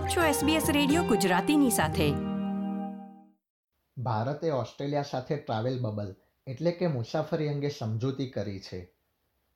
[0.00, 2.12] આપ છો SBS radio ગુજરાતીની સાથે.
[4.02, 8.92] ભારતે ઓસ્ટ્રેલિયા સાથે ટ્રાવેલ બબલ એટલે કે મુસાફરી અંગે સમજૂતી કરી છે.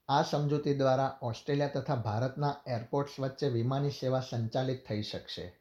[0.09, 5.57] આ સમજૂતી દ્વારા ઓસ્ટ્રેલિયા તથા ભારતના એરપોર્ટ્સ વચ્ચે વિમાની સેવા સંચાલિત થઈ શકશે.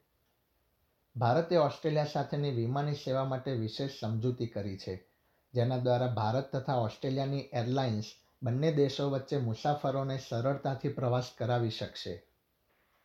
[1.16, 5.06] ભારતે ઓસ્ટ્રેલિયા સાથેની વિમાની સેવા માટે વિશેષ સમજૂતી કરી છે,
[5.54, 8.04] જેના દ્વારા ભારત તથા ઓસ્ટ્રેલિયાની એરલાઇન્સ
[8.42, 12.22] બંને દેશો વચ્ચે મુસાફરોને સરળતાથી પ્રવાસ કરાવી શકશે.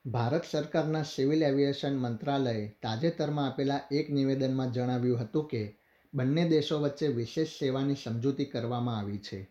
[0.06, 5.80] ભારત સરકારના સિવિલ એવિએશન મંત્રાલયે તાજેતરમાં આપેલા એક નિવેદનમાં જણાવ્યું હતું કે,
[6.14, 9.50] બંને દેશો વચ્ચે વિશેષ સેવાની સમજૂતી કરવામાં આવી છે.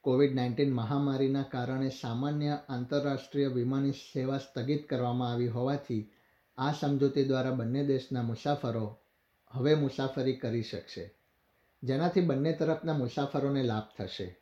[0.00, 6.10] કોવિડ નાઇન્ટીન મહામારીના કારણે સામાન્ય આંતરરાષ્ટ્રીય વિમાની સેવા સ્થગિત કરવામાં આવી હોવાથી,
[6.58, 8.98] આ સમજૂતી દ્વારા બંને દેશના મુસાફરો
[9.50, 11.14] હવે મુસાફરી કરી શકશે.
[11.82, 14.40] જેનાથી બંને તરફના મુસાફરોને લાભ થશે.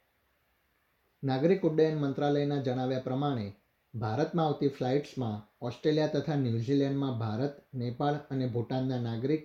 [1.25, 3.53] નાગરિક ઉડ્ડયન મંત્રાલયના જણાવ્યા પ્રમાણે
[3.99, 9.45] ભારતમાં આવતી ફ્લાઇટ્સમાં ઓસ્ટ્રેલિયા તથા ન્યૂઝીલેન્ડમાં ભારત, નેપાળ અને ભૂટાનના નાગરિક,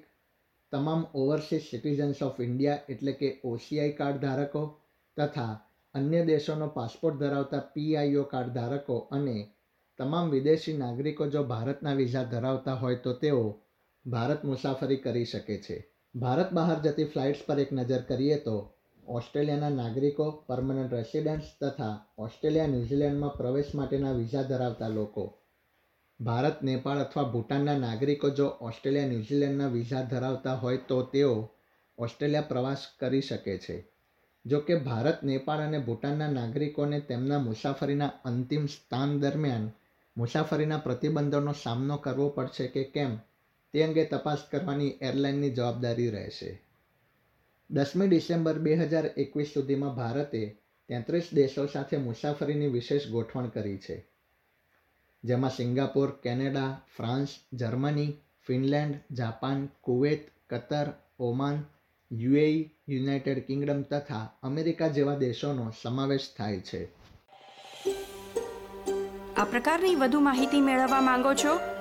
[0.71, 4.63] તમામ ઓવરસીઝ સિટીઝન્સ ઓફ ઇન્ડિયા એટલે કે ઓસીઆઈ કાર્ડ ધારકો
[5.17, 5.53] તથા
[5.95, 9.37] અન્ય દેશોનો પાસપોર્ટ ધરાવતા પીઆઈઓ કાર્ડ ધારકો અને
[9.99, 13.41] તમામ વિદેશી નાગરિકો જો ભારતના વિઝા ધરાવતા હોય તો તેઓ
[14.05, 15.77] ભારત મુસાફરી કરી શકે છે.
[16.15, 18.57] ભારત બહાર જતી ફ્લાઇટ્સ પર એક નજર કરીએ તો
[19.07, 25.37] ઓસ્ટ્રેલિયાના નાગરિકો પરમનન્ટ રેસિડેન્ટ્સ તથા ઓસ્ટ્રેલિયા, ન્યૂઝીલેન્ડમાં પ્રવેશ માટેના વિઝા ધરાવતા લોકો.
[26.21, 31.49] ભારત, નેપાળ અથવા ભૂટાનના નાગરિકો જો ઓસ્ટ્રેલિયા, ન્યૂઝીલેન્ડના વિઝા ધરાવતા હોય તો તેઓ
[31.97, 33.91] ઓસ્ટ્રેલિયા પ્રવાસ કરી શકે છે.
[34.45, 39.71] જો કે ભારત, નેપાળ અને ભૂટાનના નાગરિકોને તેમના મુસાફરીના અંતિમ સ્થાન દરમિયાન
[40.17, 43.17] મુસાફરીના પ્રતિબંધોનો સામનો કરવો પડશે કે કેમ,
[43.73, 46.70] તે અંગે તપાસ કરવાની એરલાઇનની જવાબદારી રહેશે.
[47.71, 54.07] દસમી ડિસેમ્બર બે હજાર એકવીસ સુધીમાં ભારતે તેત્રીસ દેશો સાથે મુસાફરીની વિશેષ ગોઠવણ કરી છે.
[55.23, 60.87] જેમાં Singapore, Canada, France, Germany, Finland, Japan, Kuwait, Qatar,
[61.19, 61.63] Oman,
[62.11, 66.85] UAE, United Kingdom તથા અમેરિકા જેવા દેશોનો સમાવેશ થાય છે.
[69.37, 71.80] આ પ્રકારની વધુ માહિતી મેળવવા માંગો છો?